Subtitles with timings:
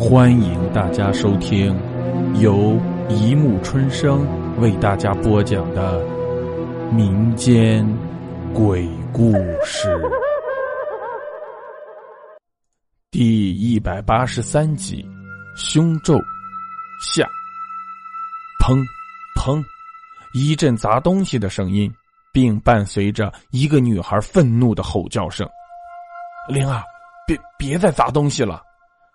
[0.00, 1.78] 欢迎大家收听
[2.40, 4.26] 由一木春生
[4.58, 6.02] 为大家播讲的
[6.90, 7.86] 民间
[8.54, 9.94] 鬼故事
[13.10, 15.06] 第一百八十三集：
[15.54, 16.18] 凶咒
[17.02, 17.28] 下。
[18.58, 18.82] 砰
[19.36, 19.62] 砰，
[20.32, 21.92] 一阵砸东西的声音，
[22.32, 25.46] 并伴随着一个女孩愤怒的吼叫声
[26.48, 26.82] ：“灵儿，
[27.26, 28.62] 别别再砸东西了！”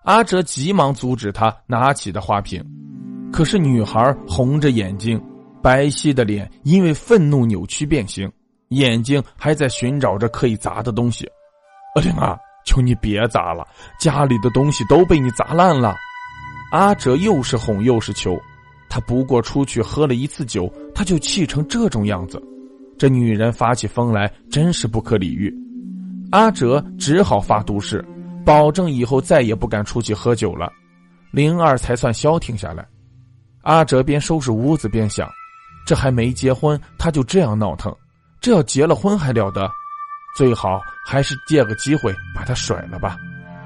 [0.05, 2.63] 阿哲急忙阻止他拿起的花瓶，
[3.33, 5.19] 可是女孩红着眼睛，
[5.63, 8.31] 白皙的脸因为愤怒扭曲变形，
[8.69, 11.27] 眼睛还在寻找着可以砸的东西。
[11.95, 12.37] 阿玲啊，
[12.67, 13.67] 求你别砸了，
[13.99, 15.95] 家里的东西都被你砸烂了。
[16.71, 18.37] 阿哲又是哄又是求，
[18.87, 22.39] 他不过出去喝了一次酒，他就气成这种样子，
[22.95, 25.51] 这女人发起疯来真是不可理喻。
[26.29, 28.05] 阿哲只好发毒誓。
[28.45, 30.71] 保证以后再也不敢出去喝酒了，
[31.31, 32.87] 灵儿才算消停下来。
[33.63, 35.27] 阿哲边收拾屋子边想：
[35.87, 37.91] 这还没结婚，他就这样闹腾；
[38.39, 39.67] 这要结了婚还了得？
[40.37, 43.17] 最好还是借个机会把他甩了吧。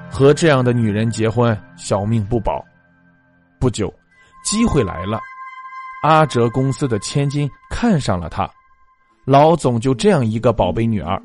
[0.09, 2.63] 和这样的女人结婚，小命不保。
[3.59, 3.93] 不久，
[4.45, 5.19] 机会来了，
[6.03, 8.49] 阿哲公司的千金看上了他，
[9.25, 11.21] 老总就这样一个宝贝女儿，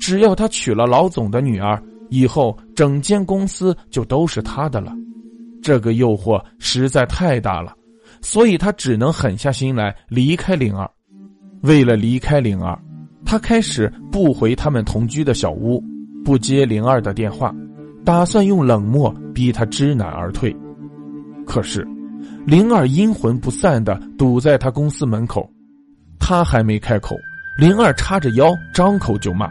[0.00, 1.80] 只要他娶了老总的女儿。
[2.10, 4.92] 以后整间公司就都是他的了，
[5.62, 7.74] 这个诱惑实在太大了，
[8.20, 10.90] 所以他只能狠下心来离开灵儿。
[11.62, 12.78] 为了离开灵儿，
[13.24, 15.82] 他开始不回他们同居的小屋，
[16.24, 17.54] 不接灵儿的电话，
[18.04, 20.54] 打算用冷漠逼他知难而退。
[21.46, 21.86] 可是，
[22.46, 25.50] 灵儿阴魂不散的堵在他公司门口，
[26.18, 27.16] 他还没开口，
[27.58, 29.50] 灵儿叉着腰张口就骂。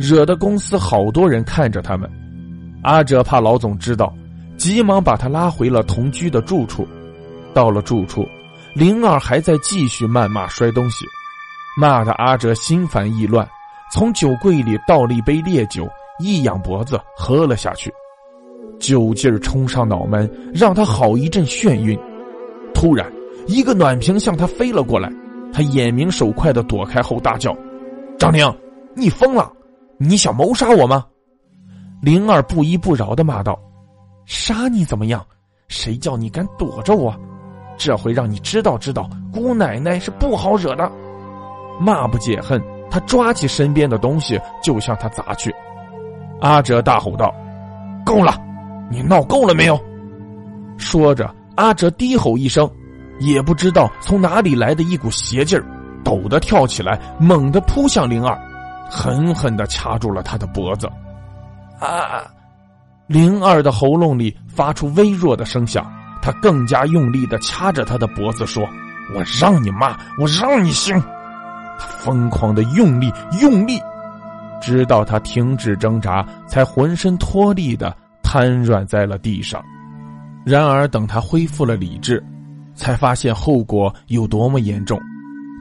[0.00, 2.10] 惹得公司好多人看着他们，
[2.82, 4.10] 阿哲怕老总知道，
[4.56, 6.88] 急忙把他拉回了同居的住处。
[7.52, 8.26] 到了住处，
[8.72, 11.04] 灵儿还在继续谩骂摔东西，
[11.76, 13.46] 骂的阿哲心烦意乱，
[13.92, 15.86] 从酒柜里倒了一杯烈酒，
[16.18, 17.92] 一仰脖子喝了下去，
[18.78, 21.98] 酒劲儿冲上脑门，让他好一阵眩晕。
[22.72, 23.06] 突然，
[23.46, 25.12] 一个暖瓶向他飞了过来，
[25.52, 27.54] 他眼明手快的躲开后大叫
[28.18, 28.50] ：“张宁，
[28.96, 29.52] 你疯了！”
[30.02, 31.04] 你想谋杀我吗？
[32.00, 33.60] 灵儿不依不饶的骂道
[34.24, 35.22] ：“杀你怎么样？
[35.68, 37.14] 谁叫你敢躲着我？
[37.76, 40.90] 这回让你知道知道，姑奶奶是不好惹的。”
[41.78, 42.58] 骂不解恨，
[42.90, 45.54] 他抓起身边的东西就向他砸去。
[46.40, 47.30] 阿哲大吼道
[48.02, 48.34] ：“够了！
[48.90, 49.78] 你闹够了没有？”
[50.78, 52.66] 说着，阿哲低吼一声，
[53.18, 55.64] 也不知道从哪里来的一股邪劲儿，
[56.02, 58.40] 陡的跳起来，猛地扑向灵儿。
[58.90, 60.90] 狠狠的掐住了他的脖子，
[61.78, 62.26] 啊！
[63.06, 65.90] 灵儿的喉咙里发出微弱的声响，
[66.20, 68.62] 他更加用力的掐着他的脖子说
[69.14, 71.00] ：“我让你骂，我让你凶。”
[71.78, 73.80] 他疯狂的用力用力，
[74.60, 79.64] 直到他停止挣扎，才浑身脱力的瘫软在了地上。
[80.44, 82.22] 然而，等他恢复了理智，
[82.74, 85.00] 才发现后果有多么严重。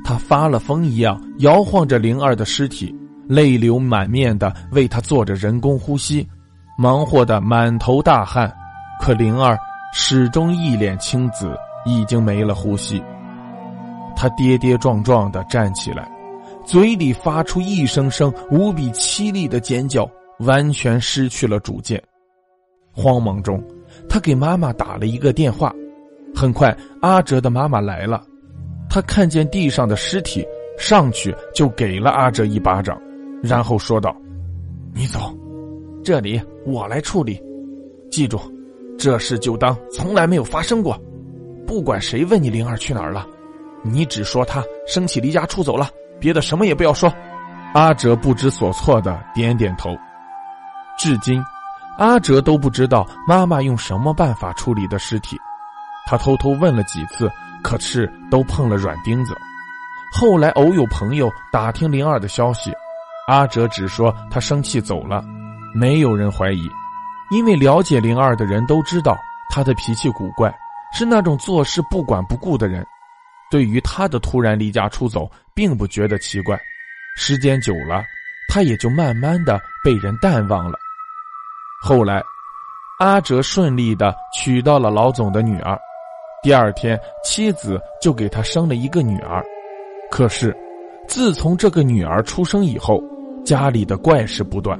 [0.03, 2.95] 他发了疯一样摇晃着灵儿的尸体。
[3.29, 6.27] 泪流满面的为他做着人工呼吸，
[6.79, 8.51] 忙活的满头大汗，
[8.99, 9.55] 可灵儿
[9.93, 12.99] 始终一脸青紫，已经没了呼吸。
[14.15, 16.09] 他跌跌撞撞的站起来，
[16.65, 22.01] 嘴里发出一声声无比凄厉的尖叫，完全失去了主见。
[22.91, 23.63] 慌忙中，
[24.09, 25.71] 他给妈妈打了一个电话。
[26.35, 28.23] 很快，阿哲的妈妈来了，
[28.89, 30.43] 他看见地上的尸体，
[30.79, 32.99] 上去就给了阿哲一巴掌。
[33.41, 34.15] 然后说道
[34.93, 35.33] ：“你走，
[36.03, 37.41] 这里我来处理。
[38.11, 38.39] 记住，
[38.97, 40.99] 这事就当从来没有发生过。
[41.65, 43.25] 不管谁问你灵儿去哪儿了，
[43.83, 45.89] 你只说她生气离家出走了，
[46.19, 47.11] 别的什么也不要说。”
[47.75, 49.95] 阿哲不知所措的点点头。
[50.97, 51.39] 至今，
[51.99, 55.37] 阿哲都不知道妈妈用什么办法处理的尸体。
[56.07, 57.31] 他偷偷问了几次，
[57.61, 59.35] 可是都碰了软钉子。
[60.11, 62.73] 后来偶有朋友打听灵儿的消息。
[63.29, 65.23] 阿哲只说他生气走了，
[65.71, 66.67] 没有人怀疑，
[67.29, 69.15] 因为了解灵儿的人都知道
[69.51, 70.51] 他的脾气古怪，
[70.95, 72.83] 是那种做事不管不顾的人。
[73.51, 76.59] 对于他的突然离家出走，并不觉得奇怪。
[77.17, 78.03] 时间久了，
[78.51, 80.79] 他也就慢慢的被人淡忘了。
[81.83, 82.23] 后来，
[82.97, 85.77] 阿哲顺利的娶到了老总的女儿，
[86.41, 89.45] 第二天妻子就给他生了一个女儿。
[90.09, 90.55] 可是，
[91.07, 92.99] 自从这个女儿出生以后，
[93.49, 94.79] 家里的怪事不断，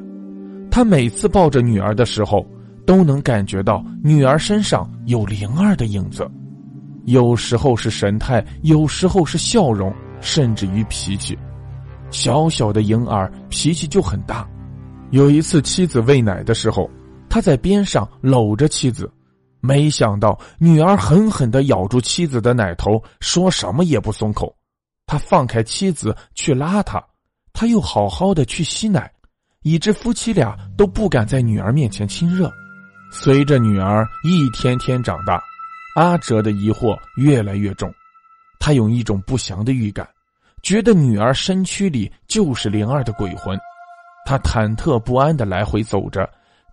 [0.69, 2.45] 他每次抱着女儿的时候，
[2.86, 6.30] 都能感觉到女儿身上有灵儿的影子，
[7.06, 11.36] 有时候是神态，有时候是笑容，甚至于脾气。
[12.12, 14.48] 小小的婴儿脾气就很大。
[15.10, 16.88] 有一次妻子喂奶的时候，
[17.27, 19.12] 他在边上搂着妻子，
[19.62, 24.56] 没想到女儿狠狠的咬住妻子的奶头，说什么也不松口。
[25.07, 27.04] 他放开妻子去拉他，
[27.59, 29.11] 他又好好的去吸奶，
[29.63, 32.50] 以致夫妻俩都不敢在女儿面前亲热。
[33.11, 35.44] 随着女儿一天天长大，
[35.97, 37.94] 阿哲的疑惑越来越重，
[38.61, 40.07] 他有一种不祥的预感。
[40.63, 43.59] 觉得女儿身躯里就是灵儿的鬼魂，
[44.25, 46.25] 他忐忑不安的来回走着，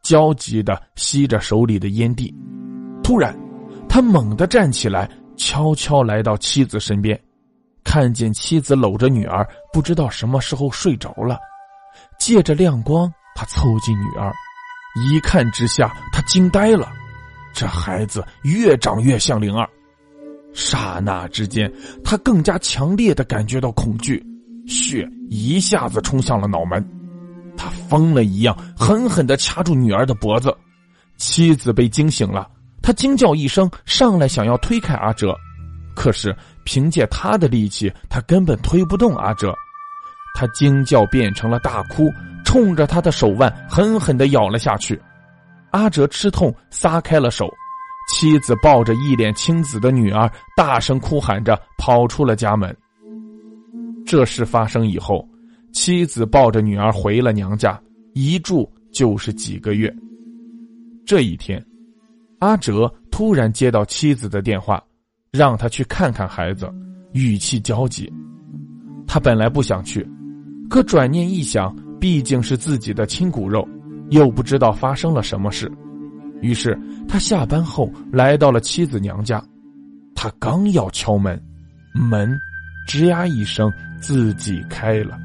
[0.05, 2.33] 焦急的吸着手里的烟蒂。
[3.03, 3.37] 突然，
[3.89, 7.21] 他猛地站起来，悄悄来到妻子身边，
[7.97, 11.39] 看见妻子搂着女儿，不知道什么时候睡着了。
[12.19, 14.31] 借着亮光，他凑近女儿，
[14.97, 16.93] 一看之下，他惊呆了，
[17.55, 19.67] 这孩子越长越像灵儿。
[20.53, 21.73] 刹那之间，
[22.05, 24.23] 他更加强烈的感觉到恐惧，
[24.69, 26.87] 血一下子冲向了脑门。
[27.57, 30.55] 他疯了一样，狠狠的掐住女儿的脖子。
[31.17, 32.47] 妻子被惊醒了，
[32.83, 35.35] 他惊叫一声，上来想要推开阿哲，
[35.95, 39.55] 可是凭借他的力气，他根本推不动阿哲。
[40.35, 42.11] 他惊叫变成了大哭，
[42.45, 45.01] 冲着他的手腕狠狠的咬了下去。
[45.71, 47.51] 阿哲吃痛，撒开了手。
[48.13, 52.77] 妻子抱着一脸青紫的女儿，大声哭喊着跑出了家门。
[54.05, 55.27] 这事发生以后，
[55.73, 57.81] 妻子抱着女儿回了娘家，
[58.15, 59.93] 一住就是几个月。
[61.05, 61.65] 这一天，
[62.39, 64.83] 阿哲突然接到妻子的电话，
[65.37, 66.69] 让他去看看孩子，
[67.13, 68.13] 语气焦急。
[69.07, 70.09] 他本来不想去，
[70.69, 73.67] 可转念一想，毕竟是自己的亲骨肉，
[74.11, 75.71] 又不知道发生了什么事。
[76.43, 76.79] 于是
[77.09, 79.43] 他下班后来到了妻子娘家，
[80.15, 81.41] 他刚要敲门，
[81.95, 82.37] 门
[82.89, 85.19] 吱呀一声自己开了。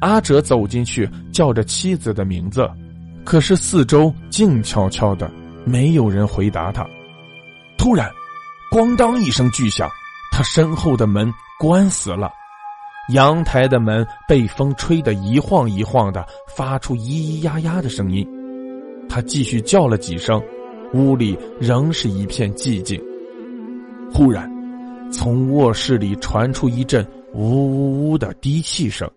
[0.00, 2.68] 阿哲走进去，叫着妻子的名字，
[3.24, 5.30] 可是四周静悄悄的，
[5.66, 6.86] 没有人回答他。
[7.76, 8.10] 突然，
[8.70, 9.90] 咣当一声巨响，
[10.30, 12.30] 他身后的门关死了，
[13.12, 18.24] 阳台的门被风吹得一晃一晃的，发出咿咿呀呀的声音。
[19.08, 20.40] 他继续叫了几声，
[20.94, 23.02] 屋里仍是一片寂静。
[24.12, 24.48] 忽然，
[25.10, 29.10] 从卧室里传出一阵呜呜呜的低泣声。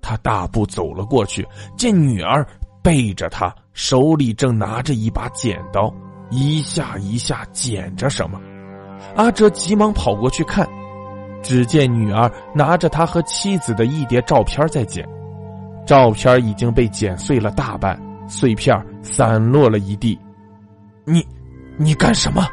[0.00, 1.44] 他大步走了过去，
[1.76, 2.46] 见女儿
[2.80, 5.92] 背着他，手里正拿着一把剪刀，
[6.30, 8.40] 一下一下剪着什么。
[9.16, 10.68] 阿哲急忙跑过去看，
[11.42, 15.06] 只见女儿拿着他和妻子的一叠照片在剪，
[15.86, 17.98] 照片已经被剪碎了大半。
[18.30, 20.18] 碎片散落了一地，
[21.06, 21.26] 你，
[21.78, 22.46] 你干什么？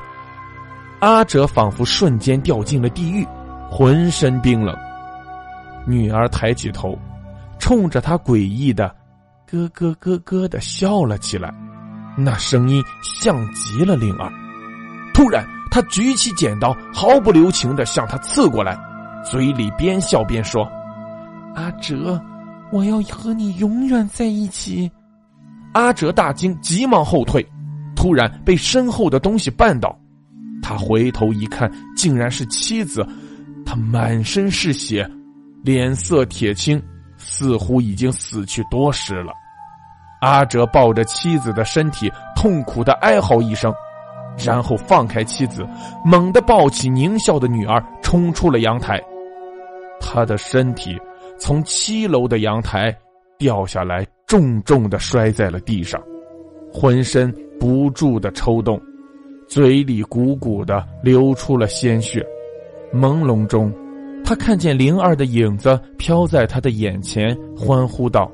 [1.02, 3.28] 阿哲仿佛瞬间掉进了地狱，
[3.70, 4.74] 浑身冰冷。
[5.86, 6.98] 女儿抬起头，
[7.60, 8.88] 冲着他诡异的
[9.52, 11.54] “咯咯咯咯”的笑了起来，
[12.18, 14.32] 那声音像极了灵儿。
[15.14, 18.78] 突然，他举起剪刀，毫不留情的向他刺过来，
[19.24, 20.64] 嘴里边笑边说
[21.56, 22.22] ：“阿哲，
[22.72, 24.90] 我要和你永远在一起。”
[25.74, 27.46] 阿哲大惊，急忙后退，
[27.96, 29.98] 突然被身后的东西绊倒。
[30.62, 33.06] 他回头一看，竟然是妻子。
[33.66, 35.10] 他满身是血，
[35.64, 36.82] 脸色铁青，
[37.18, 39.34] 似乎已经死去多时了。
[40.22, 43.74] 阿哲抱着妻子的身体，痛苦的哀嚎一声，
[44.38, 45.66] 然后放开妻子，
[46.04, 49.02] 猛地抱起狞笑的女儿，冲出了阳台。
[50.00, 51.00] 他的身体
[51.38, 52.96] 从七楼的阳台
[53.38, 54.06] 掉下来。
[54.28, 56.02] 重重的摔在了地上，
[56.74, 58.82] 浑身不住的抽动，
[59.48, 62.26] 嘴里鼓鼓的流出了鲜血。
[62.92, 63.72] 朦胧中，
[64.24, 68.32] 他看见灵儿的影子飘在他的眼前，欢呼道：“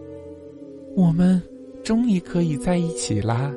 [0.95, 1.43] 我们
[1.83, 3.51] 终于可以在一起啦！”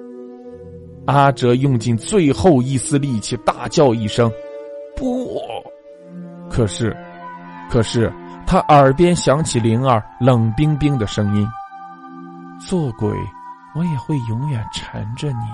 [1.07, 4.31] 阿哲用尽最后一丝力气，大叫一声
[4.97, 5.41] ：“不！”
[6.51, 6.97] 可是，
[7.71, 8.13] 可是
[8.47, 11.47] 他耳边响起灵儿冷冰冰的声音。
[12.67, 13.11] 做鬼，
[13.75, 15.47] 我也会永远缠着你。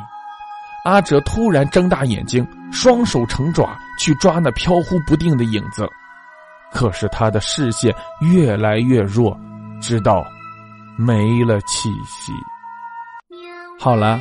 [0.84, 5.88] 阿哲突然睁大眼睛，双手成爪去抓那飘忽不定的影子，
[6.72, 9.36] 可是他的视线越来越弱，
[9.80, 10.24] 直到
[10.96, 12.32] 没了气息。
[13.78, 14.20] 好了，